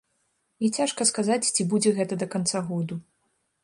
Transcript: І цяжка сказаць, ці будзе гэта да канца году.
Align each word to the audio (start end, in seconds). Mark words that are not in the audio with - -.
І 0.65 0.71
цяжка 0.79 1.07
сказаць, 1.11 1.51
ці 1.55 1.69
будзе 1.75 1.95
гэта 2.01 2.13
да 2.25 2.33
канца 2.37 2.67
году. 2.73 2.95